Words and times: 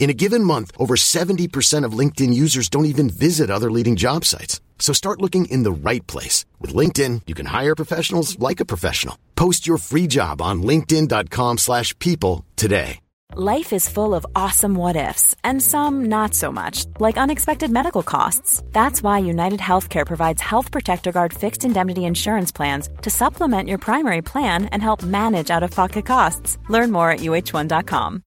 In 0.00 0.08
a 0.08 0.14
given 0.14 0.42
month, 0.42 0.72
over 0.78 0.96
70% 0.96 1.84
of 1.84 1.92
LinkedIn 1.92 2.32
users 2.32 2.70
don't 2.70 2.86
even 2.86 3.10
visit 3.10 3.50
other 3.50 3.70
leading 3.70 3.96
job 3.96 4.24
sites. 4.24 4.60
So 4.78 4.94
start 4.94 5.20
looking 5.20 5.44
in 5.44 5.62
the 5.62 5.70
right 5.70 6.04
place. 6.06 6.46
With 6.58 6.74
LinkedIn, 6.74 7.22
you 7.26 7.34
can 7.34 7.46
hire 7.46 7.76
professionals 7.76 8.38
like 8.38 8.60
a 8.60 8.64
professional. 8.64 9.16
Post 9.36 9.66
your 9.66 9.76
free 9.76 10.06
job 10.06 10.40
on 10.42 10.62
linkedin.com 10.62 11.58
slash 11.58 11.96
people 11.98 12.46
today. 12.56 12.98
Life 13.36 13.72
is 13.72 13.88
full 13.88 14.14
of 14.14 14.26
awesome 14.34 14.74
what 14.74 14.96
ifs, 14.96 15.36
and 15.44 15.62
some 15.62 16.06
not 16.06 16.34
so 16.34 16.50
much, 16.50 16.86
like 16.98 17.16
unexpected 17.16 17.70
medical 17.70 18.02
costs. 18.02 18.60
That's 18.72 19.04
why 19.04 19.18
United 19.18 19.60
Healthcare 19.60 20.04
provides 20.04 20.42
Health 20.42 20.72
Protector 20.72 21.12
Guard 21.12 21.32
fixed 21.32 21.64
indemnity 21.64 22.06
insurance 22.06 22.50
plans 22.50 22.88
to 23.02 23.10
supplement 23.10 23.68
your 23.68 23.78
primary 23.78 24.20
plan 24.22 24.64
and 24.72 24.82
help 24.82 25.04
manage 25.04 25.50
out 25.50 25.62
of 25.62 25.70
pocket 25.70 26.06
costs. 26.06 26.58
Learn 26.68 26.90
more 26.90 27.10
at 27.12 27.20
uh1.com. 27.20 28.24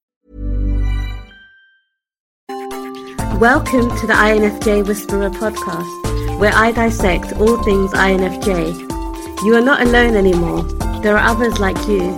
Welcome 3.44 3.90
to 3.98 4.08
the 4.08 4.14
INFJ 4.14 4.88
Whisperer 4.88 5.30
podcast, 5.30 6.40
where 6.40 6.54
I 6.56 6.72
dissect 6.72 7.34
all 7.34 7.62
things 7.62 7.92
INFJ. 7.92 9.44
You 9.44 9.56
are 9.56 9.62
not 9.62 9.82
alone 9.82 10.16
anymore, 10.16 10.64
there 11.02 11.18
are 11.18 11.30
others 11.30 11.60
like 11.60 11.76
you. 11.86 12.14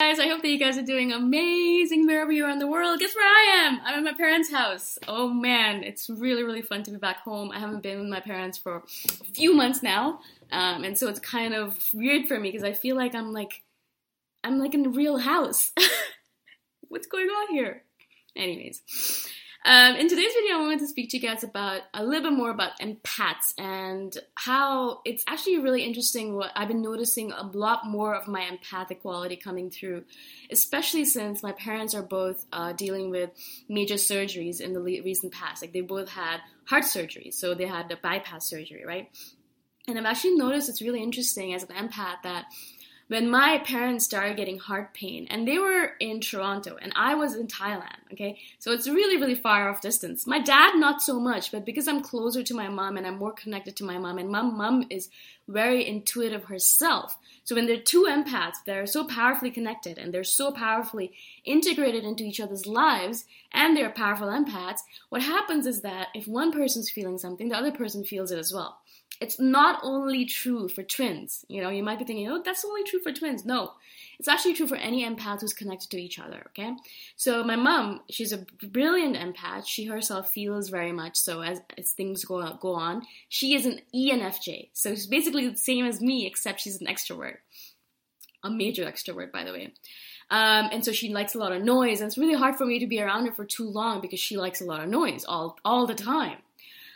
Guys, 0.00 0.18
I 0.18 0.28
hope 0.28 0.40
that 0.40 0.48
you 0.48 0.58
guys 0.58 0.78
are 0.78 0.82
doing 0.82 1.12
amazing 1.12 2.06
wherever 2.06 2.32
you 2.32 2.46
are 2.46 2.50
in 2.50 2.58
the 2.58 2.66
world. 2.66 3.00
Guess 3.00 3.16
where 3.16 3.26
I 3.28 3.66
am? 3.66 3.80
I'm 3.84 3.98
at 3.98 4.12
my 4.12 4.16
parents' 4.16 4.50
house. 4.50 4.98
Oh 5.06 5.28
man, 5.28 5.84
it's 5.84 6.08
really, 6.08 6.42
really 6.42 6.62
fun 6.62 6.84
to 6.84 6.90
be 6.90 6.96
back 6.96 7.18
home. 7.18 7.52
I 7.52 7.58
haven't 7.58 7.82
been 7.82 8.00
with 8.00 8.08
my 8.08 8.20
parents 8.20 8.56
for 8.56 8.76
a 8.76 9.24
few 9.34 9.54
months 9.54 9.82
now, 9.82 10.20
um, 10.50 10.84
and 10.84 10.96
so 10.96 11.08
it's 11.08 11.20
kind 11.20 11.52
of 11.52 11.90
weird 11.92 12.28
for 12.28 12.40
me 12.40 12.50
because 12.50 12.64
I 12.64 12.72
feel 12.72 12.96
like 12.96 13.14
I'm 13.14 13.34
like, 13.34 13.62
I'm 14.42 14.58
like 14.58 14.72
in 14.72 14.86
a 14.86 14.88
real 14.88 15.18
house. 15.18 15.70
What's 16.92 17.06
going 17.06 17.28
on 17.28 17.54
here? 17.54 17.84
Anyways, 18.36 18.82
um, 19.64 19.96
in 19.96 20.10
today's 20.10 20.34
video, 20.34 20.56
I 20.56 20.60
wanted 20.60 20.80
to 20.80 20.88
speak 20.88 21.08
to 21.08 21.16
you 21.16 21.26
guys 21.26 21.42
about 21.42 21.80
a 21.94 22.04
little 22.04 22.28
bit 22.28 22.36
more 22.36 22.50
about 22.50 22.78
empaths 22.80 23.54
and 23.56 24.14
how 24.34 25.00
it's 25.06 25.24
actually 25.26 25.60
really 25.60 25.84
interesting. 25.84 26.36
What 26.36 26.50
I've 26.54 26.68
been 26.68 26.82
noticing 26.82 27.32
a 27.32 27.44
lot 27.44 27.86
more 27.86 28.14
of 28.14 28.28
my 28.28 28.42
empathic 28.42 29.00
quality 29.00 29.36
coming 29.36 29.70
through, 29.70 30.04
especially 30.50 31.06
since 31.06 31.42
my 31.42 31.52
parents 31.52 31.94
are 31.94 32.02
both 32.02 32.44
uh, 32.52 32.74
dealing 32.74 33.08
with 33.08 33.30
major 33.70 33.94
surgeries 33.94 34.60
in 34.60 34.74
the 34.74 34.80
le- 34.80 35.02
recent 35.02 35.32
past. 35.32 35.62
Like 35.62 35.72
they 35.72 35.80
both 35.80 36.10
had 36.10 36.40
heart 36.66 36.84
surgery, 36.84 37.30
so 37.30 37.54
they 37.54 37.66
had 37.66 37.88
the 37.88 37.96
bypass 37.96 38.44
surgery, 38.50 38.84
right? 38.86 39.08
And 39.88 39.98
I've 39.98 40.04
actually 40.04 40.34
noticed 40.34 40.68
it's 40.68 40.82
really 40.82 41.02
interesting 41.02 41.54
as 41.54 41.62
an 41.62 41.70
empath 41.70 42.20
that 42.24 42.44
when 43.12 43.28
my 43.28 43.58
parents 43.58 44.06
started 44.06 44.38
getting 44.38 44.58
heart 44.58 44.94
pain 44.94 45.26
and 45.28 45.46
they 45.46 45.58
were 45.58 45.90
in 46.00 46.18
Toronto 46.18 46.78
and 46.80 46.94
I 46.96 47.14
was 47.14 47.34
in 47.34 47.46
Thailand, 47.46 47.98
okay? 48.10 48.38
So 48.58 48.72
it's 48.72 48.88
really, 48.88 49.20
really 49.20 49.34
far 49.34 49.68
off 49.68 49.82
distance. 49.82 50.26
My 50.26 50.38
dad, 50.40 50.76
not 50.76 51.02
so 51.02 51.20
much, 51.20 51.52
but 51.52 51.66
because 51.66 51.86
I'm 51.86 52.00
closer 52.00 52.42
to 52.42 52.54
my 52.54 52.70
mom 52.70 52.96
and 52.96 53.06
I'm 53.06 53.18
more 53.18 53.34
connected 53.34 53.76
to 53.76 53.84
my 53.84 53.98
mom, 53.98 54.16
and 54.16 54.30
my 54.30 54.40
mom 54.40 54.86
is 54.88 55.10
very 55.46 55.86
intuitive 55.86 56.44
herself. 56.44 57.18
So 57.44 57.54
when 57.54 57.66
they're 57.66 57.76
two 57.76 58.06
empaths 58.08 58.64
they're 58.64 58.86
so 58.86 59.04
powerfully 59.04 59.50
connected 59.50 59.98
and 59.98 60.14
they're 60.14 60.24
so 60.24 60.50
powerfully 60.50 61.12
integrated 61.44 62.04
into 62.04 62.24
each 62.24 62.40
other's 62.40 62.64
lives 62.64 63.26
and 63.52 63.76
they're 63.76 63.90
powerful 63.90 64.28
empaths, 64.28 64.80
what 65.10 65.20
happens 65.20 65.66
is 65.66 65.82
that 65.82 66.08
if 66.14 66.26
one 66.26 66.50
person's 66.50 66.90
feeling 66.90 67.18
something, 67.18 67.50
the 67.50 67.58
other 67.58 67.72
person 67.72 68.04
feels 68.04 68.30
it 68.30 68.38
as 68.38 68.54
well 68.54 68.78
it's 69.22 69.38
not 69.38 69.78
only 69.84 70.24
true 70.24 70.68
for 70.68 70.82
twins. 70.82 71.44
You 71.48 71.62
know, 71.62 71.70
you 71.70 71.82
might 71.82 71.98
be 71.98 72.04
thinking, 72.04 72.28
oh, 72.28 72.42
that's 72.44 72.64
only 72.64 72.82
true 72.82 72.98
for 73.00 73.12
twins. 73.12 73.44
No, 73.44 73.72
it's 74.18 74.26
actually 74.26 74.54
true 74.54 74.66
for 74.66 74.76
any 74.76 75.04
empath 75.08 75.40
who's 75.40 75.52
connected 75.52 75.90
to 75.90 76.02
each 76.02 76.18
other. 76.18 76.42
Okay, 76.48 76.74
so 77.16 77.44
my 77.44 77.56
mom, 77.56 78.00
she's 78.10 78.32
a 78.32 78.44
brilliant 78.66 79.16
empath. 79.16 79.66
She 79.66 79.84
herself 79.84 80.30
feels 80.30 80.68
very 80.70 80.92
much 80.92 81.16
so 81.16 81.40
as, 81.40 81.60
as 81.78 81.92
things 81.92 82.24
go 82.24 82.42
go 82.60 82.74
on. 82.74 83.02
She 83.28 83.54
is 83.54 83.64
an 83.64 83.80
ENFJ, 83.94 84.70
so 84.72 84.90
she's 84.90 85.06
basically 85.06 85.48
the 85.48 85.56
same 85.56 85.86
as 85.86 86.00
me, 86.00 86.26
except 86.26 86.60
she's 86.60 86.80
an 86.80 86.88
extrovert, 86.88 87.36
a 88.42 88.50
major 88.50 88.84
extrovert, 88.84 89.30
by 89.30 89.44
the 89.44 89.52
way. 89.52 89.72
Um, 90.30 90.70
and 90.72 90.84
so 90.84 90.92
she 90.92 91.12
likes 91.12 91.34
a 91.34 91.38
lot 91.38 91.52
of 91.52 91.62
noise, 91.62 92.00
and 92.00 92.08
it's 92.08 92.18
really 92.18 92.34
hard 92.34 92.56
for 92.56 92.64
me 92.64 92.78
to 92.78 92.86
be 92.86 93.00
around 93.00 93.26
her 93.26 93.32
for 93.32 93.44
too 93.44 93.68
long 93.68 94.00
because 94.00 94.18
she 94.18 94.36
likes 94.36 94.60
a 94.60 94.64
lot 94.64 94.82
of 94.82 94.88
noise 94.88 95.24
all 95.26 95.58
all 95.64 95.86
the 95.86 95.94
time. 95.94 96.38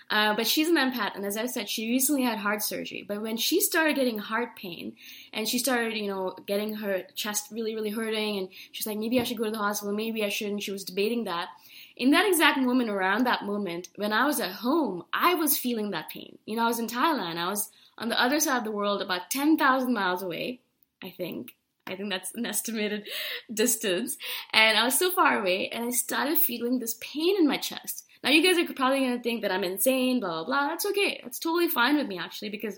Uh, 0.09 0.37
but 0.37 0.47
she's 0.47 0.69
an 0.69 0.77
empath, 0.77 1.17
and 1.17 1.27
as 1.27 1.37
I 1.37 1.47
said, 1.47 1.69
she 1.69 1.91
recently 1.91 2.23
had 2.23 2.39
heart 2.39 2.63
surgery. 2.63 3.05
But 3.07 3.23
when 3.23 3.37
she 3.37 3.61
started 3.61 3.97
getting 3.97 4.19
heart 4.19 4.55
pain, 4.55 4.95
and 5.33 5.49
she 5.49 5.59
started, 5.59 5.95
you 5.95 6.07
know, 6.07 6.37
getting 6.47 6.75
her 6.75 7.03
chest 7.17 7.49
really, 7.51 7.75
really 7.75 7.91
hurting, 7.91 8.39
and 8.39 8.49
she's 8.71 8.87
like, 8.87 8.99
maybe 8.99 9.21
I 9.21 9.25
should 9.25 9.37
go 9.37 9.45
to 9.45 9.51
the 9.51 9.59
hospital, 9.59 9.95
maybe 9.95 10.25
I 10.25 10.29
shouldn't. 10.29 10.63
She 10.63 10.71
was 10.71 10.85
debating 10.85 11.25
that. 11.25 11.49
In 11.97 12.11
that 12.13 12.29
exact 12.29 12.59
moment, 12.59 12.91
around 12.91 13.25
that 13.25 13.45
moment, 13.45 13.89
when 13.97 14.13
I 14.13 14.27
was 14.27 14.39
at 14.39 14.53
home, 14.53 15.05
I 15.13 15.35
was 15.35 15.59
feeling 15.59 15.91
that 15.91 16.11
pain. 16.11 16.39
You 16.47 16.57
know, 16.57 16.65
I 16.65 16.69
was 16.69 16.79
in 16.79 16.87
Thailand. 16.87 17.39
I 17.39 17.49
was 17.49 17.71
on 17.99 18.09
the 18.09 18.21
other 18.21 18.39
side 18.39 18.59
of 18.59 18.65
the 18.65 18.71
world, 18.71 19.03
about 19.03 19.31
10,000 19.31 19.93
miles 19.93 20.23
away, 20.23 20.61
I 21.03 21.11
think. 21.11 21.57
I 21.87 21.97
think 21.97 22.11
that's 22.11 22.35
an 22.35 22.47
estimated 22.47 23.09
distance. 23.53 24.19
And 24.53 24.77
I 24.79 24.85
was 24.85 24.99
so 24.99 25.11
far 25.11 25.41
away, 25.41 25.69
and 25.71 25.85
I 25.85 25.91
started 25.91 26.39
feeling 26.39 26.79
this 26.79 26.97
pain 27.01 27.37
in 27.39 27.49
my 27.49 27.57
chest. 27.57 28.05
Now, 28.27 28.33
you 28.33 28.43
guys 28.43 28.59
are 28.59 28.75
probably 28.75 28.99
going 28.99 29.17
to 29.17 29.23
think 29.23 29.43
that 29.43 29.53
I'm 29.53 29.63
insane, 29.63 30.19
blah, 30.19 30.43
blah, 30.43 30.45
blah. 30.45 30.67
That's 30.67 30.85
okay. 30.87 31.21
That's 31.23 31.39
totally 31.39 31.69
fine 31.69 31.97
with 31.97 32.09
me, 32.09 32.19
actually, 32.19 32.49
because, 32.49 32.77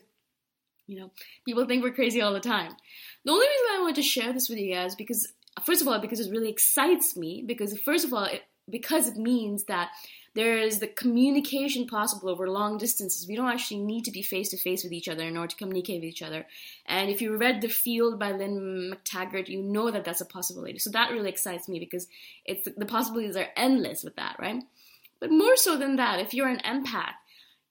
you 0.86 1.00
know, 1.00 1.10
people 1.46 1.64
think 1.64 1.82
we're 1.82 1.94
crazy 1.94 2.20
all 2.20 2.34
the 2.34 2.40
time. 2.40 2.76
The 3.24 3.32
only 3.32 3.46
reason 3.46 3.66
I 3.72 3.80
wanted 3.80 3.96
to 3.96 4.02
share 4.02 4.34
this 4.34 4.50
with 4.50 4.58
you 4.58 4.74
guys 4.74 4.94
because, 4.94 5.32
first 5.64 5.80
of 5.80 5.88
all, 5.88 6.00
because 6.00 6.20
it 6.20 6.30
really 6.30 6.50
excites 6.50 7.16
me, 7.16 7.42
because, 7.46 7.78
first 7.78 8.04
of 8.04 8.12
all, 8.12 8.24
it, 8.24 8.42
because 8.68 9.08
it 9.08 9.16
means 9.16 9.64
that 9.64 9.88
there 10.34 10.58
is 10.58 10.80
the 10.80 10.86
communication 10.86 11.86
possible 11.86 12.28
over 12.28 12.46
long 12.46 12.76
distances. 12.76 13.26
We 13.26 13.34
don't 13.34 13.48
actually 13.48 13.80
need 13.80 14.04
to 14.04 14.10
be 14.10 14.20
face 14.20 14.50
to 14.50 14.58
face 14.58 14.84
with 14.84 14.92
each 14.92 15.08
other 15.08 15.24
in 15.24 15.38
order 15.38 15.48
to 15.48 15.56
communicate 15.56 16.02
with 16.02 16.10
each 16.10 16.20
other. 16.20 16.46
And 16.84 17.08
if 17.08 17.22
you 17.22 17.34
read 17.38 17.62
The 17.62 17.68
Field 17.68 18.18
by 18.18 18.32
Lynne 18.32 18.92
McTaggart, 18.92 19.48
you 19.48 19.62
know 19.62 19.90
that 19.90 20.04
that's 20.04 20.20
a 20.20 20.26
possibility. 20.26 20.78
So 20.78 20.90
that 20.90 21.10
really 21.10 21.30
excites 21.30 21.70
me 21.70 21.78
because 21.78 22.06
it's 22.44 22.68
the 22.76 22.84
possibilities 22.84 23.36
are 23.36 23.48
endless 23.56 24.04
with 24.04 24.16
that, 24.16 24.36
right? 24.38 24.62
But 25.20 25.30
more 25.30 25.56
so 25.56 25.76
than 25.76 25.96
that, 25.96 26.20
if 26.20 26.32
you're 26.32 26.48
an 26.48 26.60
empath, 26.60 27.14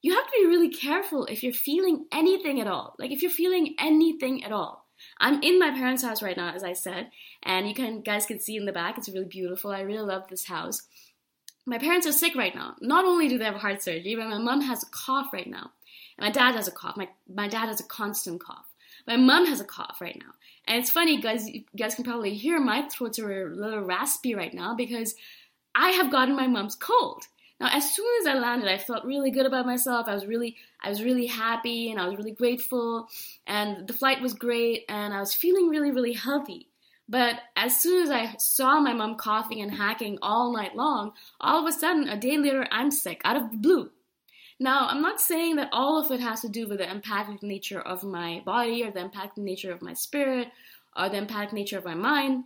you 0.01 0.13
have 0.13 0.25
to 0.25 0.33
be 0.39 0.47
really 0.47 0.69
careful 0.69 1.25
if 1.25 1.43
you're 1.43 1.53
feeling 1.53 2.05
anything 2.11 2.61
at 2.61 2.67
all. 2.67 2.95
Like 2.99 3.11
if 3.11 3.21
you're 3.21 3.31
feeling 3.31 3.75
anything 3.79 4.43
at 4.43 4.51
all. 4.51 4.85
I'm 5.19 5.41
in 5.43 5.59
my 5.59 5.71
parents' 5.71 6.03
house 6.03 6.21
right 6.21 6.37
now, 6.37 6.53
as 6.53 6.63
I 6.63 6.73
said, 6.73 7.11
and 7.43 7.67
you 7.67 7.73
can 7.73 8.01
guys 8.01 8.25
can 8.25 8.39
see 8.39 8.55
in 8.55 8.65
the 8.65 8.71
back. 8.71 8.97
It's 8.97 9.09
really 9.09 9.25
beautiful. 9.25 9.71
I 9.71 9.81
really 9.81 10.05
love 10.05 10.23
this 10.27 10.45
house. 10.45 10.81
My 11.65 11.77
parents 11.77 12.07
are 12.07 12.11
sick 12.11 12.35
right 12.35 12.55
now. 12.55 12.75
Not 12.81 13.05
only 13.05 13.27
do 13.27 13.37
they 13.37 13.45
have 13.45 13.55
heart 13.55 13.83
surgery, 13.83 14.15
but 14.15 14.29
my 14.29 14.37
mom 14.37 14.61
has 14.61 14.83
a 14.83 14.87
cough 14.89 15.33
right 15.33 15.47
now, 15.47 15.71
and 16.17 16.25
my 16.25 16.31
dad 16.31 16.55
has 16.55 16.67
a 16.67 16.71
cough. 16.71 16.97
My 16.97 17.09
my 17.31 17.47
dad 17.47 17.67
has 17.67 17.79
a 17.79 17.83
constant 17.83 18.43
cough. 18.43 18.65
My 19.05 19.17
mom 19.17 19.45
has 19.45 19.59
a 19.59 19.65
cough 19.65 19.97
right 20.01 20.17
now, 20.19 20.33
and 20.65 20.79
it's 20.79 20.89
funny, 20.89 21.21
guys. 21.21 21.47
You 21.47 21.63
guys 21.75 21.95
can 21.95 22.03
probably 22.03 22.33
hear 22.33 22.59
my 22.59 22.87
throats 22.87 23.19
are 23.19 23.51
a 23.51 23.55
little 23.55 23.83
raspy 23.83 24.33
right 24.33 24.53
now 24.53 24.75
because 24.75 25.15
I 25.75 25.89
have 25.91 26.11
gotten 26.11 26.35
my 26.35 26.47
mom's 26.47 26.75
cold. 26.75 27.23
Now, 27.59 27.69
as 27.71 27.91
soon 27.91 28.07
as 28.21 28.27
I 28.27 28.37
landed, 28.37 28.69
I 28.69 28.77
felt 28.77 29.03
really 29.05 29.31
good 29.31 29.47
about 29.47 29.65
myself. 29.65 30.07
I 30.07 30.13
was 30.13 30.27
really, 30.27 30.55
I 30.83 30.89
was 30.89 31.01
really 31.01 31.25
happy, 31.25 31.89
and 31.89 31.99
I 31.99 32.07
was 32.07 32.15
really 32.15 32.31
grateful. 32.31 33.07
And 33.47 33.87
the 33.87 33.93
flight 33.93 34.21
was 34.21 34.33
great, 34.33 34.85
and 34.89 35.13
I 35.13 35.19
was 35.19 35.33
feeling 35.33 35.69
really, 35.69 35.91
really 35.91 36.13
healthy. 36.13 36.67
But 37.09 37.39
as 37.55 37.81
soon 37.81 38.03
as 38.03 38.11
I 38.11 38.35
saw 38.37 38.79
my 38.79 38.93
mom 38.93 39.15
coughing 39.15 39.61
and 39.61 39.71
hacking 39.71 40.19
all 40.21 40.53
night 40.53 40.75
long, 40.75 41.13
all 41.39 41.65
of 41.65 41.73
a 41.73 41.77
sudden, 41.77 42.09
a 42.09 42.17
day 42.17 42.37
later, 42.37 42.67
I'm 42.69 42.91
sick 42.91 43.21
out 43.23 43.37
of 43.37 43.49
the 43.49 43.57
blue. 43.57 43.89
Now, 44.59 44.87
I'm 44.87 45.01
not 45.01 45.21
saying 45.21 45.55
that 45.55 45.69
all 45.71 45.99
of 46.03 46.11
it 46.11 46.19
has 46.19 46.41
to 46.41 46.49
do 46.49 46.67
with 46.67 46.79
the 46.79 46.89
empathic 46.89 47.43
nature 47.43 47.79
of 47.79 48.03
my 48.03 48.41
body 48.45 48.83
or 48.83 48.91
the 48.91 49.01
empathic 49.01 49.37
nature 49.37 49.71
of 49.71 49.81
my 49.81 49.93
spirit 49.93 50.49
or 50.95 51.09
the 51.09 51.17
empathic 51.17 51.53
nature 51.53 51.77
of 51.77 51.85
my 51.85 51.93
mind 51.93 52.43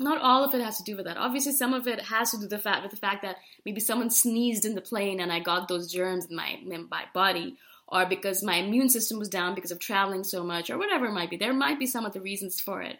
not 0.00 0.20
all 0.20 0.44
of 0.44 0.54
it 0.54 0.60
has 0.60 0.78
to 0.78 0.84
do 0.84 0.96
with 0.96 1.04
that. 1.06 1.16
Obviously, 1.16 1.52
some 1.52 1.74
of 1.74 1.86
it 1.86 2.00
has 2.00 2.30
to 2.30 2.38
do 2.38 2.42
with 2.42 2.50
the 2.50 2.58
fact 2.58 2.82
with 2.82 2.90
the 2.90 2.96
fact 2.96 3.22
that 3.22 3.36
maybe 3.64 3.80
someone 3.80 4.10
sneezed 4.10 4.64
in 4.64 4.74
the 4.74 4.80
plane 4.80 5.20
and 5.20 5.32
I 5.32 5.40
got 5.40 5.68
those 5.68 5.92
germs 5.92 6.26
in 6.26 6.36
my 6.36 6.58
in 6.68 6.88
my 6.90 7.04
body, 7.14 7.56
or 7.86 8.06
because 8.06 8.42
my 8.42 8.56
immune 8.56 8.88
system 8.88 9.18
was 9.18 9.28
down 9.28 9.54
because 9.54 9.70
of 9.70 9.78
traveling 9.78 10.24
so 10.24 10.42
much, 10.42 10.70
or 10.70 10.78
whatever 10.78 11.06
it 11.06 11.12
might 11.12 11.30
be. 11.30 11.36
There 11.36 11.52
might 11.52 11.78
be 11.78 11.86
some 11.86 12.04
of 12.04 12.12
the 12.12 12.20
reasons 12.20 12.60
for 12.60 12.82
it. 12.82 12.98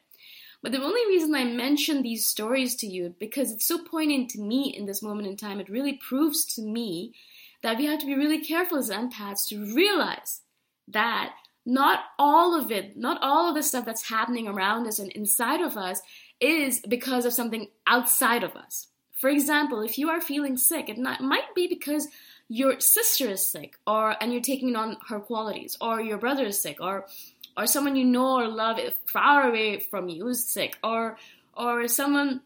But 0.63 0.73
the 0.73 0.83
only 0.83 1.07
reason 1.07 1.35
I 1.35 1.45
mention 1.45 2.03
these 2.03 2.27
stories 2.27 2.77
to 2.77 2.87
you 2.87 3.15
because 3.19 3.51
it's 3.51 3.67
so 3.67 3.83
poignant 3.83 4.31
to 4.31 4.41
me 4.41 4.75
in 4.77 4.85
this 4.85 5.03
moment 5.03 5.27
in 5.27 5.37
time. 5.37 5.59
It 5.59 5.71
really 5.71 5.95
proves 5.95 6.45
to 6.57 6.63
me 6.63 7.15
that 7.63 7.79
we 7.79 7.87
have 7.87 8.01
to 8.01 8.07
be 8.07 8.15
really 8.15 8.45
careful 8.45 8.79
as 8.79 8.91
empaths 8.91 9.49
to 9.49 9.75
realize 9.75 10.43
that 10.89 11.33
not 11.65 12.01
all 12.19 12.59
of 12.59 12.71
it, 12.71 12.97
not 12.97 13.23
all 13.23 13.49
of 13.49 13.55
the 13.55 13.63
stuff 13.63 13.85
that's 13.85 14.09
happening 14.09 14.49
around 14.49 14.87
us 14.87 14.99
and 14.99 15.11
inside 15.13 15.61
of 15.61 15.77
us 15.77 16.01
is 16.41 16.81
because 16.81 17.25
of 17.25 17.33
something 17.33 17.69
outside 17.87 18.43
of 18.43 18.57
us. 18.57 18.89
For 19.13 19.29
example, 19.29 19.83
if 19.83 19.99
you 19.99 20.09
are 20.09 20.21
feeling 20.21 20.57
sick, 20.57 20.89
it 20.89 20.97
not, 20.97 21.21
might 21.21 21.55
be 21.55 21.67
because 21.67 22.09
your 22.49 22.81
sister 22.81 23.29
is 23.29 23.45
sick, 23.45 23.77
or 23.87 24.17
and 24.21 24.33
you're 24.33 24.43
taking 24.43 24.75
on 24.75 24.97
her 25.09 25.21
qualities, 25.21 25.77
or 25.81 26.01
your 26.01 26.19
brother 26.19 26.47
is 26.47 26.61
sick, 26.61 26.79
or 26.81 27.07
or 27.57 27.67
someone 27.67 27.97
you 27.97 28.05
know 28.05 28.39
or 28.39 28.49
love 28.49 28.79
far 29.07 29.49
away 29.49 29.81
from 29.81 30.09
you 30.09 30.29
is 30.29 30.45
sick, 30.45 30.77
or 30.83 31.19
or 31.55 31.87
someone 31.87 32.41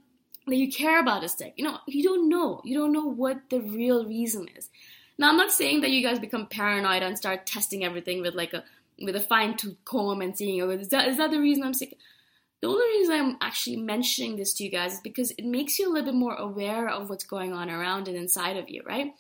that 0.47 0.57
you 0.57 0.71
care 0.71 1.01
about 1.01 1.25
is 1.25 1.33
sick. 1.33 1.55
You 1.57 1.65
know, 1.65 1.79
you 1.87 2.03
don't 2.03 2.29
know. 2.29 2.61
You 2.65 2.79
don't 2.79 2.93
know 2.93 3.07
what 3.07 3.49
the 3.51 3.61
real 3.61 4.05
reason 4.05 4.49
is. 4.57 4.69
Now, 5.17 5.31
I'm 5.31 5.37
not 5.37 5.53
saying 5.53 5.83
that 5.83 5.91
you 5.91 6.03
guys 6.03 6.19
become 6.19 6.47
paranoid 6.47 7.03
and 7.03 7.17
start 7.17 7.47
testing 7.47 7.85
everything 7.85 8.21
with 8.21 8.35
like 8.35 8.53
a 8.53 8.65
with 9.01 9.17
a 9.17 9.21
fine 9.21 9.57
tooth 9.57 9.77
comb 9.85 10.21
and 10.21 10.37
seeing, 10.37 10.61
oh, 10.61 10.71
is 10.71 10.89
that 10.89 11.09
is 11.09 11.17
that 11.19 11.31
the 11.31 11.41
reason 11.41 11.63
I'm 11.63 11.75
sick? 11.75 11.97
The 12.65 12.71
only 12.71 12.87
reason 12.99 13.15
I'm 13.15 13.37
actually 13.43 13.77
mentioning 13.77 14.37
this 14.37 14.55
to 14.55 14.65
you 14.65 14.71
guys 14.71 14.95
is 14.95 15.01
because 15.01 15.33
it 15.33 15.45
makes 15.45 15.79
you 15.79 15.87
a 15.87 15.93
little 15.93 16.13
bit 16.13 16.19
more 16.19 16.35
aware 16.35 16.89
of 16.89 17.11
what's 17.11 17.25
going 17.25 17.53
on 17.53 17.69
around 17.69 18.09
and 18.09 18.17
inside 18.17 18.57
of 18.57 18.71
you, 18.71 18.83
right? 18.87 19.13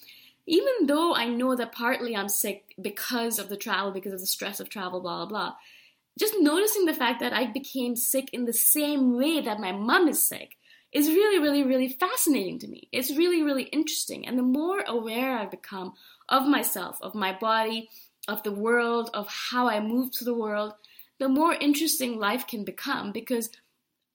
Even 0.47 0.87
though 0.87 1.15
I 1.15 1.29
know 1.29 1.55
that 1.55 1.73
partly 1.73 2.17
I'm 2.17 2.31
sick 2.31 2.75
because 2.81 3.39
of 3.39 3.51
the 3.51 3.59
travel, 3.59 3.93
because 3.93 4.15
of 4.15 4.21
the 4.21 4.27
stress 4.27 4.61
of 4.61 4.71
travel, 4.71 5.03
blah, 5.03 5.27
blah, 5.27 5.27
blah, 5.27 5.55
just 6.19 6.37
noticing 6.41 6.87
the 6.87 6.95
fact 6.95 7.21
that 7.21 7.35
I 7.35 7.45
became 7.45 7.97
sick 7.97 8.31
in 8.33 8.47
the 8.47 8.55
same 8.55 9.15
way 9.15 9.43
that 9.43 9.61
my 9.61 9.73
mom 9.73 10.09
is 10.09 10.27
sick 10.27 10.57
is 10.91 11.09
really, 11.09 11.39
really, 11.39 11.65
really 11.65 11.91
fascinating 11.91 12.61
to 12.61 12.67
me. 12.67 12.89
It's 12.93 13.15
really, 13.15 13.43
really 13.43 13.65
interesting. 13.65 14.27
And 14.27 14.39
the 14.39 14.43
more 14.43 14.83
aware 14.87 15.37
I've 15.37 15.51
become 15.51 15.93
of 16.31 16.47
myself, 16.47 16.97
of 17.03 17.15
my 17.15 17.37
body, 17.39 17.91
of 18.27 18.43
the 18.43 18.53
world, 18.53 19.11
of 19.13 19.29
how 19.29 19.69
I 19.69 19.81
move 19.81 20.13
to 20.13 20.25
the 20.25 20.33
world, 20.33 20.73
the 21.19 21.29
more 21.29 21.55
interesting 21.55 22.19
life 22.19 22.47
can 22.47 22.65
become 22.65 23.13
because 23.13 23.51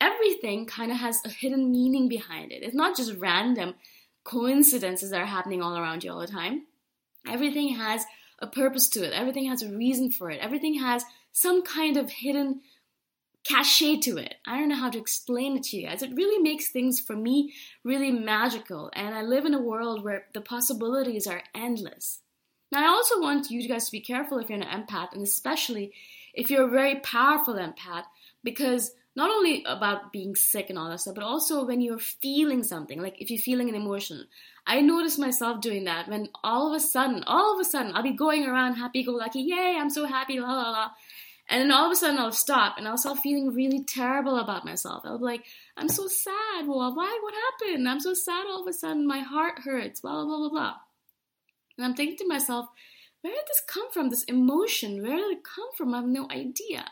everything 0.02 0.66
kind 0.66 0.92
of 0.92 0.98
has 0.98 1.22
a 1.26 1.30
hidden 1.30 1.72
meaning 1.72 2.08
behind 2.08 2.52
it. 2.52 2.64
It's 2.64 2.76
not 2.76 2.96
just 2.96 3.16
random 3.16 3.76
coincidences 4.24 5.12
that 5.12 5.22
are 5.22 5.26
happening 5.26 5.62
all 5.62 5.78
around 5.78 6.04
you 6.04 6.12
all 6.12 6.20
the 6.20 6.28
time. 6.28 6.66
Everything 7.28 7.76
has 7.76 8.06
a 8.40 8.48
purpose 8.48 8.88
to 8.90 9.04
it, 9.04 9.14
everything 9.14 9.46
has 9.46 9.62
a 9.62 9.76
reason 9.76 10.12
for 10.12 10.30
it, 10.30 10.40
everything 10.40 10.76
has 10.76 11.04
some 11.32 11.64
kind 11.64 11.98
of 11.98 12.10
hidden 12.10 12.62
cachet 13.44 13.98
to 13.98 14.18
it. 14.18 14.36
I 14.46 14.58
don't 14.58 14.70
know 14.70 14.76
how 14.76 14.90
to 14.90 15.00
explain 15.00 15.58
it 15.58 15.64
to 15.64 15.78
you 15.78 15.88
guys. 15.88 16.02
It 16.02 16.16
really 16.16 16.42
makes 16.42 16.70
things 16.70 17.00
for 17.00 17.16
me 17.16 17.54
really 17.84 18.12
magical, 18.12 18.90
and 18.94 19.14
I 19.16 19.24
live 19.24 19.46
in 19.46 19.54
a 19.54 19.62
world 19.62 20.04
where 20.04 20.26
the 20.34 20.42
possibilities 20.42 21.28
are 21.28 21.44
endless. 21.56 22.20
Now, 22.72 22.84
I 22.84 22.90
also 22.90 23.20
want 23.20 23.50
you 23.50 23.68
guys 23.68 23.86
to 23.86 23.92
be 23.92 24.02
careful 24.02 24.38
if 24.38 24.50
you're 24.50 24.62
an 24.62 24.64
empath, 24.64 25.14
and 25.14 25.24
especially 25.24 25.94
if 26.34 26.50
you're 26.50 26.68
a 26.68 26.72
very 26.72 27.00
powerful 27.00 27.56
empath, 27.56 28.06
because 28.44 28.92
not 29.16 29.32
only 29.32 29.64
about 29.68 30.14
being 30.14 30.36
sick 30.36 30.70
and 30.70 30.80
all 30.80 30.90
that 30.90 31.00
stuff, 31.02 31.16
but 31.16 31.24
also 31.24 31.66
when 31.66 31.82
you're 31.82 32.00
feeling 32.00 32.64
something, 32.64 33.02
like 33.02 33.22
if 33.22 33.30
you're 33.30 33.40
feeling 33.40 33.70
an 33.70 33.76
emotion. 33.76 34.26
I 34.66 34.82
notice 34.82 35.18
myself 35.18 35.62
doing 35.62 35.86
that 35.86 36.08
when 36.08 36.30
all 36.44 36.70
of 36.70 36.78
a 36.78 36.80
sudden, 36.80 37.24
all 37.26 37.54
of 37.54 37.60
a 37.60 37.70
sudden, 37.70 37.92
I'll 37.96 38.04
be 38.04 38.14
going 38.14 38.46
around 38.46 38.76
happy 38.76 39.04
go 39.04 39.14
lucky, 39.14 39.42
yay, 39.42 39.78
I'm 39.80 39.90
so 39.90 40.06
happy, 40.06 40.40
la 40.40 40.54
la 40.54 40.70
la. 40.70 40.90
And 41.50 41.62
then 41.62 41.72
all 41.72 41.88
of 41.88 41.92
a 41.92 41.96
sudden 41.96 42.20
I'll 42.20 42.32
stop 42.32 42.78
and 42.78 42.88
I'll 42.88 42.98
start 42.98 43.20
feeling 43.20 43.54
really 43.54 43.84
terrible 43.84 44.38
about 44.38 44.66
myself. 44.66 45.02
I'll 45.04 45.18
be 45.18 45.26
like, 45.26 45.46
I'm 45.76 45.90
so 45.90 46.08
sad. 46.08 46.68
Well, 46.68 46.96
why? 46.96 47.20
What 47.24 47.34
happened? 47.34 47.90
I'm 47.90 48.00
so 48.00 48.14
sad 48.14 48.46
all 48.46 48.62
of 48.62 48.68
a 48.68 48.74
sudden. 48.74 49.08
My 49.08 49.20
heart 49.20 49.60
hurts. 49.60 50.02
Blah, 50.02 50.26
blah, 50.26 50.38
blah, 50.38 50.50
blah. 50.50 50.74
And 51.78 51.86
I'm 51.86 51.96
thinking 51.96 52.18
to 52.18 52.28
myself, 52.28 52.68
where 53.22 53.34
did 53.34 53.44
this 53.48 53.62
come 53.68 53.92
from? 53.92 54.10
This 54.10 54.24
emotion, 54.24 55.02
where 55.02 55.18
did 55.18 55.38
it 55.38 55.44
come 55.44 55.70
from? 55.76 55.94
I 55.94 55.98
have 55.98 56.08
no 56.08 56.28
idea. 56.32 56.86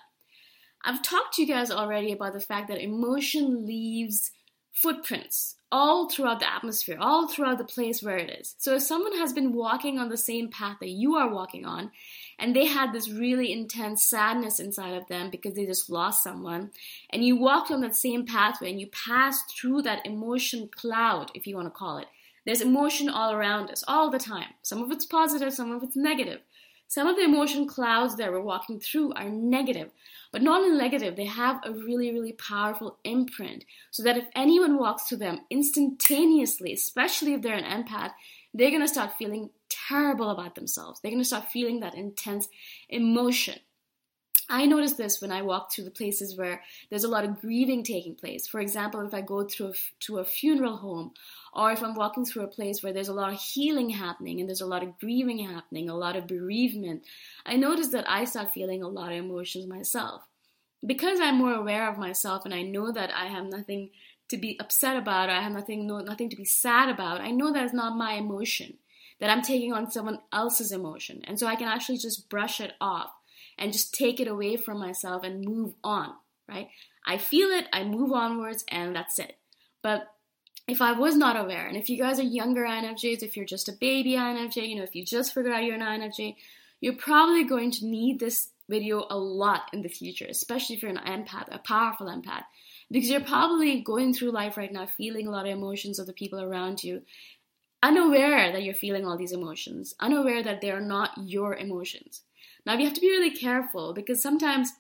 I've 0.84 1.02
talked 1.02 1.36
to 1.36 1.42
you 1.42 1.48
guys 1.48 1.72
already 1.72 2.12
about 2.12 2.34
the 2.34 2.40
fact 2.40 2.68
that 2.70 2.82
emotion 2.82 3.66
leaves 3.66 4.32
footprints 4.72 5.56
all 5.72 6.08
throughout 6.08 6.40
the 6.40 6.54
atmosphere, 6.54 6.98
all 7.00 7.28
throughout 7.28 7.58
the 7.58 7.64
place 7.64 8.02
where 8.02 8.18
it 8.18 8.30
is. 8.30 8.56
So 8.58 8.76
if 8.76 8.84
someone 8.84 9.18
has 9.18 9.34
been 9.34 9.52
walking 9.52 9.98
on 9.98 10.10
the 10.10 10.18
same 10.18 10.50
path 10.50 10.78
that 10.80 10.90
you 10.90 11.16
are 11.16 11.34
walking 11.34 11.66
on, 11.66 11.92
and 12.40 12.56
they 12.56 12.66
had 12.66 12.94
this 12.94 13.10
really 13.10 13.52
intense 13.52 14.06
sadness 14.06 14.60
inside 14.60 14.94
of 14.94 15.08
them 15.08 15.30
because 15.30 15.56
they 15.56 15.66
just 15.66 15.90
lost 15.90 16.24
someone, 16.24 16.72
and 17.10 17.26
you 17.26 17.36
walked 17.36 17.72
on 17.72 17.82
that 17.82 17.96
same 17.96 18.26
pathway 18.26 18.70
and 18.72 18.80
you 18.80 18.88
passed 18.88 19.58
through 19.60 19.82
that 19.82 20.06
emotion 20.06 20.70
cloud, 20.74 21.32
if 21.34 21.48
you 21.48 21.56
want 21.56 21.68
to 21.68 21.78
call 21.78 21.98
it, 21.98 22.08
there's 22.48 22.62
emotion 22.62 23.10
all 23.10 23.34
around 23.34 23.70
us, 23.70 23.84
all 23.90 24.10
the 24.10 24.18
time. 24.18 24.54
Some 24.62 24.82
of 24.82 24.90
it's 24.90 25.06
positive, 25.06 25.54
some 25.54 25.70
of 25.74 25.84
it's 25.84 25.98
negative. 25.98 26.40
Some 26.88 27.06
of 27.06 27.18
the 27.18 27.26
emotion 27.26 27.68
clouds 27.68 28.16
that 28.16 28.32
we're 28.32 28.40
walking 28.40 28.80
through 28.80 29.12
are 29.16 29.28
negative, 29.28 29.92
but 30.32 30.42
not 30.42 30.62
only 30.62 30.78
negative, 30.78 31.18
they 31.18 31.26
have 31.26 31.60
a 31.66 31.74
really, 31.74 32.10
really 32.14 32.32
powerful 32.32 33.00
imprint. 33.04 33.66
So 33.92 34.02
that 34.04 34.16
if 34.16 34.28
anyone 34.34 34.80
walks 34.80 35.04
through 35.04 35.18
them 35.18 35.42
instantaneously, 35.50 36.72
especially 36.72 37.34
if 37.34 37.42
they're 37.42 37.54
an 37.54 37.84
empath, 37.84 38.14
they're 38.54 38.72
gonna 38.72 38.88
start 38.88 39.18
feeling 39.20 39.50
terrible 39.68 40.30
about 40.30 40.56
themselves. 40.56 41.02
They're 41.02 41.12
to 41.12 41.26
start 41.26 41.52
feeling 41.52 41.82
that 41.82 41.96
intense 41.96 42.48
emotion. 42.88 43.60
I 44.50 44.66
notice 44.66 44.94
this 44.94 45.22
when 45.22 45.32
I 45.32 45.42
walk 45.42 45.72
through 45.72 45.84
the 45.84 45.92
places 45.92 46.38
where 46.38 46.62
there's 46.90 47.04
a 47.04 47.10
lot 47.10 47.26
of 47.26 47.42
grieving 47.42 47.84
taking 47.84 48.16
place. 48.16 48.48
For 48.48 48.62
example, 48.62 49.06
if 49.06 49.14
I 49.14 49.20
go 49.20 49.44
through 49.44 49.74
to 50.02 50.20
a 50.20 50.26
funeral 50.26 50.78
home, 50.78 51.12
or 51.54 51.72
if 51.72 51.84
I'm 51.84 51.96
walking 51.96 52.24
through 52.24 52.44
a 52.44 52.48
place 52.48 52.82
where 52.82 52.94
there's 52.94 53.10
a 53.10 53.14
lot 53.14 53.34
of 53.34 53.42
healing 53.42 53.90
happening 53.90 54.40
and 54.40 54.48
there's 54.48 54.62
a 54.62 54.66
lot 54.66 54.84
of 54.84 54.98
grieving 55.00 55.40
happening, 55.40 55.90
a 55.90 55.98
lot 55.98 56.16
of 56.16 56.28
bereavement, 56.28 57.04
I 57.46 57.58
notice 57.58 57.90
that 57.90 58.10
I 58.10 58.24
start 58.24 58.52
feeling 58.52 58.84
a 58.84 58.88
lot 58.88 59.12
of 59.12 59.18
emotions 59.18 59.68
myself. 59.68 60.22
Because 60.86 61.20
I'm 61.20 61.38
more 61.38 61.56
aware 61.56 61.90
of 61.90 61.98
myself 61.98 62.46
and 62.46 62.54
I 62.54 62.62
know 62.62 62.92
that 62.92 63.12
I 63.14 63.26
have 63.26 63.46
nothing 63.46 63.90
to 64.30 64.38
be 64.38 64.58
upset 64.60 64.96
about, 64.96 65.30
I 65.30 65.42
have 65.42 65.52
nothing, 65.52 65.88
no, 65.88 66.00
nothing 66.00 66.30
to 66.30 66.36
be 66.36 66.46
sad 66.46 66.88
about, 66.88 67.20
I 67.20 67.32
know 67.32 67.52
that 67.52 67.64
it's 67.64 67.74
not 67.74 67.98
my 67.98 68.14
emotion, 68.14 68.78
that 69.20 69.30
I'm 69.30 69.42
taking 69.42 69.74
on 69.74 69.92
someone 69.92 70.20
else's 70.32 70.72
emotion. 70.72 71.22
And 71.26 71.40
so 71.40 71.48
I 71.48 71.56
can 71.56 71.68
actually 71.68 71.98
just 71.98 72.30
brush 72.30 72.62
it 72.62 72.74
off 72.80 73.12
and 73.58 73.74
just 73.74 73.94
take 73.94 74.20
it 74.20 74.28
away 74.28 74.58
from 74.58 74.80
myself 74.80 75.24
and 75.24 75.44
move 75.44 75.74
on, 75.84 76.14
right? 76.48 76.70
I 77.06 77.18
feel 77.18 77.50
it, 77.50 77.68
I 77.72 77.84
move 77.84 78.12
onwards, 78.12 78.64
and 78.70 78.96
that's 78.96 79.20
it. 79.20 79.38
But 79.82 80.08
if 80.68 80.82
I 80.82 80.92
was 80.92 81.16
not 81.16 81.38
aware, 81.38 81.66
and 81.66 81.78
if 81.78 81.90
you 81.90 81.98
guys 81.98 82.20
are 82.20 82.24
younger 82.24 82.64
INFJs, 82.64 83.24
if 83.24 83.38
you're 83.38 83.46
just 83.46 83.70
a 83.70 83.74
baby 83.74 84.12
INFJ, 84.12 84.68
you 84.68 84.76
know, 84.76 84.84
if 84.84 84.96
you 84.96 85.06
just 85.06 85.34
figured 85.34 85.54
out 85.54 85.64
you're 85.64 85.76
an 85.76 85.82
INFJ, 85.82 86.36
you're 86.82 86.96
probably 86.96 87.46
going 87.46 87.72
to 87.72 87.86
need 87.86 88.20
this 88.20 88.50
video 88.70 89.06
a 89.10 89.18
lot 89.18 89.70
in 89.72 89.82
the 89.82 89.90
future, 89.90 90.28
especially 90.30 90.76
if 90.76 90.82
you're 90.82 90.92
an 90.92 90.98
empath, 90.98 91.48
a 91.54 91.60
powerful 91.60 92.08
empath, 92.08 92.44
because 92.92 93.10
you're 93.10 93.22
probably 93.22 93.82
going 93.82 94.14
through 94.14 94.32
life 94.32 94.58
right 94.58 94.72
now 94.72 94.86
feeling 94.86 95.28
a 95.28 95.32
lot 95.32 95.46
of 95.46 95.52
emotions 95.54 96.00
of 96.00 96.06
the 96.06 96.14
people 96.14 96.42
around 96.42 96.84
you, 96.84 97.02
unaware 97.82 98.52
that 98.52 98.64
you're 98.64 98.74
feeling 98.74 99.06
all 99.06 99.18
these 99.18 99.32
emotions, 99.32 99.96
unaware 100.00 100.44
that 100.44 100.60
they're 100.62 100.82
not 100.82 101.12
your 101.18 101.56
emotions. 101.56 102.22
Now, 102.68 102.76
we 102.76 102.84
have 102.84 102.94
to 102.96 103.02
be 103.02 103.10
really 103.10 103.32
careful 103.32 103.94
because 103.94 104.22
sometimes 104.22 104.74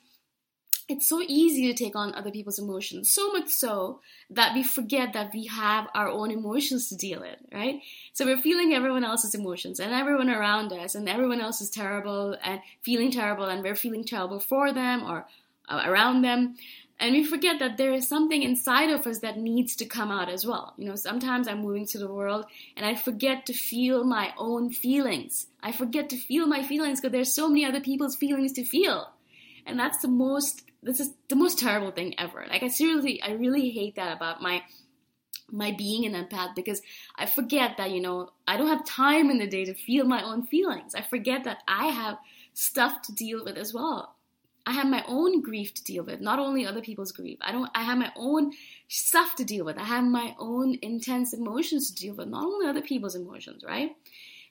it's 0.89 1.07
so 1.07 1.21
easy 1.25 1.71
to 1.71 1.83
take 1.83 1.95
on 1.95 2.13
other 2.13 2.31
people's 2.31 2.59
emotions, 2.59 3.09
so 3.09 3.31
much 3.31 3.47
so 3.47 4.01
that 4.29 4.53
we 4.53 4.61
forget 4.61 5.13
that 5.13 5.31
we 5.33 5.45
have 5.45 5.87
our 5.93 6.09
own 6.09 6.29
emotions 6.29 6.89
to 6.89 6.97
deal 6.97 7.21
with, 7.21 7.37
right? 7.53 7.79
So 8.11 8.25
we're 8.25 8.41
feeling 8.41 8.73
everyone 8.73 9.05
else's 9.05 9.35
emotions 9.35 9.79
and 9.79 9.93
everyone 9.93 10.29
around 10.29 10.73
us, 10.73 10.95
and 10.95 11.07
everyone 11.07 11.39
else 11.39 11.61
is 11.61 11.69
terrible 11.69 12.37
and 12.43 12.59
feeling 12.81 13.09
terrible, 13.09 13.45
and 13.45 13.63
we're 13.63 13.75
feeling 13.75 14.03
terrible 14.03 14.41
for 14.41 14.73
them 14.73 15.03
or 15.03 15.25
uh, 15.69 15.83
around 15.85 16.23
them. 16.23 16.57
And 16.99 17.13
we 17.13 17.23
forget 17.23 17.59
that 17.59 17.77
there 17.77 17.93
is 17.93 18.07
something 18.07 18.41
inside 18.41 18.89
of 18.89 19.05
us 19.05 19.19
that 19.19 19.37
needs 19.37 19.75
to 19.77 19.85
come 19.85 20.09
out 20.09 20.29
as 20.29 20.45
well. 20.47 20.73
You 20.77 20.89
know, 20.89 20.95
sometimes 20.95 21.47
I'm 21.47 21.61
moving 21.61 21.85
to 21.87 21.99
the 21.99 22.11
world 22.11 22.45
and 22.75 22.85
I 22.85 22.95
forget 22.95 23.45
to 23.47 23.53
feel 23.53 24.03
my 24.03 24.33
own 24.37 24.71
feelings. 24.71 25.45
I 25.61 25.71
forget 25.71 26.09
to 26.09 26.17
feel 26.17 26.47
my 26.47 26.63
feelings 26.63 26.99
because 26.99 27.11
there's 27.11 27.33
so 27.33 27.49
many 27.49 27.65
other 27.65 27.81
people's 27.81 28.15
feelings 28.15 28.53
to 28.53 28.63
feel. 28.63 29.11
And 29.65 29.79
that's 29.79 29.99
the 29.99 30.07
most 30.07 30.63
this 30.81 30.99
is 30.99 31.13
the 31.27 31.35
most 31.35 31.59
terrible 31.59 31.91
thing 31.91 32.15
ever. 32.17 32.45
Like 32.49 32.63
I 32.63 32.67
seriously 32.67 33.21
I 33.21 33.33
really 33.33 33.69
hate 33.69 33.95
that 33.95 34.15
about 34.15 34.41
my 34.41 34.63
my 35.51 35.71
being 35.71 36.05
an 36.05 36.13
empath 36.13 36.55
because 36.55 36.81
I 37.15 37.25
forget 37.25 37.77
that, 37.77 37.91
you 37.91 38.01
know, 38.01 38.31
I 38.47 38.57
don't 38.57 38.67
have 38.67 38.85
time 38.85 39.29
in 39.29 39.37
the 39.37 39.47
day 39.47 39.65
to 39.65 39.73
feel 39.73 40.05
my 40.05 40.23
own 40.23 40.45
feelings. 40.45 40.95
I 40.95 41.01
forget 41.01 41.43
that 41.45 41.59
I 41.67 41.87
have 41.87 42.17
stuff 42.53 43.01
to 43.03 43.13
deal 43.13 43.45
with 43.45 43.55
as 43.55 43.73
well. 43.73 44.16
I 44.67 44.71
have 44.71 44.87
my 44.87 45.01
own 45.07 45.41
grief 45.41 45.73
to 45.75 45.83
deal 45.85 46.03
with, 46.03 46.19
not 46.19 46.39
only 46.39 46.65
other 46.65 46.81
people's 46.81 47.13
grief. 47.13 47.37
I 47.39 47.53
don't 47.53 47.71
I 47.73 47.83
have 47.83 47.97
my 47.97 48.11
own 48.17 48.51
stuff 48.89 49.35
to 49.35 49.45
deal 49.45 49.63
with. 49.63 49.77
I 49.77 49.85
have 49.85 50.03
my 50.03 50.35
own 50.37 50.77
intense 50.81 51.33
emotions 51.33 51.89
to 51.89 51.95
deal 51.95 52.15
with, 52.15 52.27
not 52.27 52.43
only 52.43 52.67
other 52.67 52.81
people's 52.81 53.15
emotions, 53.15 53.63
right? 53.65 53.95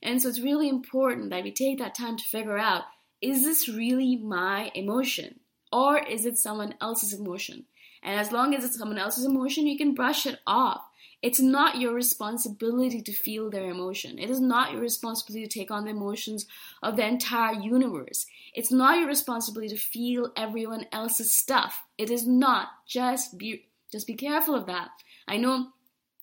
And 0.03 0.23
so 0.23 0.31
it's 0.31 0.41
really 0.41 0.71
important 0.71 1.29
that 1.31 1.45
we 1.45 1.53
take 1.53 1.79
that 1.81 1.95
time 1.95 2.17
to 2.17 2.25
figure 2.25 2.57
out 2.57 2.85
is 3.21 3.45
this 3.45 3.69
really 3.69 4.17
my 4.17 4.71
emotion 4.75 5.41
or 5.71 5.99
is 5.99 6.25
it 6.25 6.39
someone 6.39 6.75
else's 6.81 7.13
emotion? 7.13 7.67
And 8.07 8.21
as 8.21 8.31
long 8.31 8.55
as 8.55 8.65
it's 8.65 8.79
someone 8.79 8.99
else's 8.99 9.25
emotion, 9.25 9.67
you 9.67 9.77
can 9.77 9.93
brush 9.93 10.27
it 10.27 10.39
off. 10.47 10.83
It's 11.23 11.41
not 11.41 11.81
your 11.81 11.93
responsibility 11.93 13.03
to 13.03 13.13
feel 13.13 13.51
their 13.51 13.69
emotion. 13.69 14.17
It 14.19 14.31
is 14.31 14.41
not 14.41 14.71
your 14.71 14.81
responsibility 14.81 15.45
to 15.49 15.59
take 15.59 15.73
on 15.73 15.85
the 15.85 15.91
emotions 15.91 16.47
of 16.85 16.97
the 16.97 17.05
entire 17.05 17.55
universe. 17.55 18.27
It's 18.55 18.71
not 18.71 19.01
your 19.01 19.09
responsibility 19.09 19.75
to 19.75 19.81
feel 19.81 20.31
everyone 20.37 20.87
else's 20.93 21.35
stuff. 21.35 21.83
It 21.99 22.11
is 22.11 22.29
not. 22.29 22.69
Just 22.87 23.37
be 23.37 23.67
just 23.91 24.07
be 24.07 24.15
careful 24.15 24.55
of 24.55 24.67
that. 24.67 24.91
I 25.27 25.39
know 25.39 25.73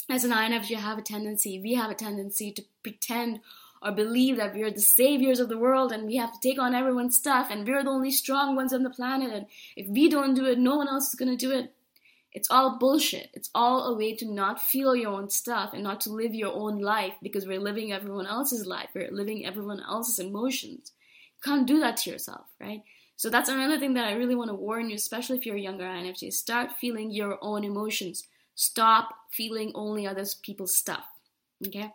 as 0.10 0.24
an 0.24 0.32
INFJ 0.32 0.70
you 0.70 0.78
have 0.78 0.98
a 0.98 1.02
tendency, 1.02 1.60
we 1.60 1.74
have 1.74 1.92
a 1.92 1.96
tendency 1.96 2.52
to 2.54 2.64
pretend 2.82 3.42
or 3.84 3.92
believe 3.92 4.38
that 4.38 4.54
we're 4.54 4.72
the 4.72 4.80
saviors 4.80 5.40
of 5.40 5.50
the 5.50 5.58
world 5.58 5.92
and 5.92 6.06
we 6.06 6.16
have 6.16 6.32
to 6.32 6.40
take 6.40 6.60
on 6.60 6.74
everyone's 6.74 7.18
stuff 7.18 7.48
and 7.52 7.68
we're 7.68 7.84
the 7.84 7.90
only 7.90 8.12
strong 8.12 8.56
ones 8.56 8.74
on 8.74 8.84
the 8.84 8.90
planet 8.90 9.32
and 9.32 9.46
if 9.76 9.88
we 9.88 10.10
don't 10.10 10.34
do 10.34 10.46
it, 10.46 10.58
no 10.58 10.78
one 10.78 10.88
else 10.88 11.10
is 11.10 11.16
going 11.16 11.36
to 11.36 11.46
do 11.46 11.52
it. 11.52 11.74
It's 12.32 12.50
all 12.50 12.80
bullshit. 12.80 13.30
It's 13.34 13.52
all 13.54 13.86
a 13.86 13.96
way 13.96 14.16
to 14.16 14.26
not 14.26 14.60
feel 14.60 14.96
your 14.96 15.12
own 15.12 15.30
stuff 15.30 15.72
and 15.74 15.84
not 15.84 16.02
to 16.02 16.10
live 16.10 16.34
your 16.34 16.54
own 16.54 16.80
life 16.80 17.14
because 17.22 17.46
we're 17.46 17.60
living 17.60 17.92
everyone 17.92 18.26
else's 18.26 18.66
life. 18.66 18.90
We're 18.96 19.12
living 19.12 19.46
everyone 19.46 19.82
else's 19.82 20.20
emotions. 20.20 20.94
You 21.36 21.52
can't 21.52 21.68
do 21.68 21.80
that 21.82 21.98
to 21.98 22.10
yourself, 22.10 22.46
right? 22.60 22.82
So 23.18 23.30
that's 23.30 23.50
another 23.50 23.78
thing 23.78 23.94
that 23.94 24.08
I 24.08 24.14
really 24.14 24.34
want 24.34 24.50
to 24.50 24.56
warn 24.56 24.90
you, 24.90 24.96
especially 24.96 25.38
if 25.38 25.46
you're 25.46 25.56
a 25.56 25.62
younger 25.62 25.84
INFJ. 25.84 26.34
Start 26.34 26.72
feeling 26.80 27.12
your 27.12 27.38
own 27.42 27.64
emotions. 27.64 28.28
Stop 28.56 29.10
feeling 29.32 29.72
only 29.76 30.08
other 30.08 30.26
people's 30.42 30.76
stuff. 30.76 31.06
Okay? 31.66 31.92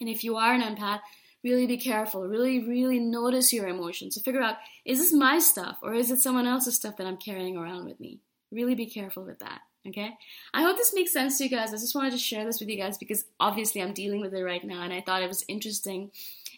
And 0.00 0.08
if 0.08 0.24
you 0.24 0.36
are 0.36 0.54
an 0.54 0.62
empath, 0.62 1.00
really 1.42 1.66
be 1.66 1.76
careful. 1.76 2.26
Really, 2.26 2.66
really 2.66 2.98
notice 2.98 3.52
your 3.52 3.68
emotions. 3.68 4.14
To 4.14 4.20
figure 4.20 4.42
out 4.42 4.56
is 4.84 4.98
this 4.98 5.12
my 5.12 5.38
stuff 5.38 5.78
or 5.82 5.94
is 5.94 6.10
it 6.10 6.20
someone 6.20 6.46
else's 6.46 6.76
stuff 6.76 6.96
that 6.96 7.06
I'm 7.06 7.16
carrying 7.16 7.56
around 7.56 7.84
with 7.84 8.00
me? 8.00 8.20
Really 8.50 8.74
be 8.74 8.86
careful 8.86 9.24
with 9.24 9.38
that. 9.40 9.60
Okay? 9.86 10.10
I 10.52 10.62
hope 10.62 10.76
this 10.76 10.94
makes 10.94 11.12
sense 11.12 11.38
to 11.38 11.44
you 11.44 11.50
guys. 11.50 11.70
I 11.70 11.76
just 11.76 11.94
wanted 11.94 12.12
to 12.12 12.18
share 12.18 12.44
this 12.44 12.60
with 12.60 12.68
you 12.68 12.76
guys 12.76 12.98
because 12.98 13.24
obviously 13.40 13.82
I'm 13.82 13.92
dealing 13.92 14.20
with 14.20 14.34
it 14.34 14.42
right 14.42 14.64
now 14.64 14.82
and 14.82 14.92
I 14.92 15.00
thought 15.00 15.22
it 15.22 15.28
was 15.28 15.44
interesting. 15.48 16.10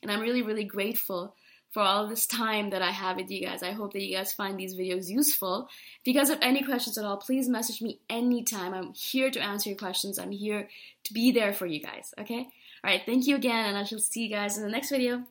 And 0.03 0.11
I'm 0.11 0.21
really, 0.21 0.43
really 0.43 0.65
grateful 0.65 1.35
for 1.73 1.83
all 1.83 2.07
this 2.07 2.27
time 2.27 2.71
that 2.71 2.83
I 2.83 2.91
have 2.91 3.17
with 3.17 3.31
you 3.31 3.47
guys. 3.47 3.63
I 3.63 3.73
hope 3.73 3.93
that 3.93 4.03
you 4.03 4.17
guys 4.17 4.33
find 4.33 4.59
these 4.59 4.75
videos 4.75 5.09
useful. 5.09 5.69
If 6.01 6.07
you 6.07 6.15
guys 6.15 6.29
have 6.29 6.39
any 6.43 6.63
questions 6.63 6.99
at 6.99 7.05
all, 7.05 7.17
please 7.17 7.49
message 7.49 7.81
me 7.81 8.01
anytime. 8.09 8.75
I'm 8.75 8.93
here 8.93 9.31
to 9.31 9.41
answer 9.41 9.71
your 9.71 9.79
questions. 9.79 10.19
I'm 10.19 10.33
here 10.33 10.69
to 11.05 11.15
be 11.15 11.33
there 11.33 11.53
for 11.53 11.67
you 11.67 11.81
guys. 11.81 12.13
Okay? 12.19 12.49
All 12.83 12.91
right, 12.91 13.03
thank 13.05 13.27
you 13.27 13.37
again, 13.37 13.67
and 13.67 13.77
I 13.77 13.85
shall 13.85 13.99
see 13.99 14.25
you 14.25 14.31
guys 14.31 14.57
in 14.57 14.65
the 14.65 14.71
next 14.71 14.91
video. 14.91 15.23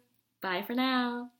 Bye 0.41 0.63
for 0.65 0.74
now. 0.74 1.31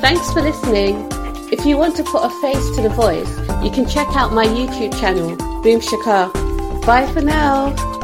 Thanks 0.00 0.32
for 0.32 0.42
listening. 0.42 1.08
If 1.52 1.64
you 1.64 1.76
want 1.76 1.96
to 1.96 2.04
put 2.04 2.24
a 2.24 2.30
face 2.40 2.76
to 2.76 2.82
the 2.82 2.88
voice, 2.90 3.38
you 3.64 3.70
can 3.70 3.88
check 3.88 4.08
out 4.16 4.32
my 4.32 4.44
YouTube 4.44 4.98
channel, 4.98 5.36
Boom 5.62 5.80
Shikha. 5.80 6.84
Bye 6.84 7.10
for 7.12 7.20
now. 7.20 8.03